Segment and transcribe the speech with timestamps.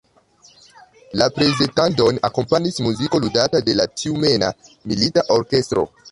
[1.21, 4.49] La prezentadon akompanis muziko ludata de la tjumena
[4.93, 5.85] milita orkestro.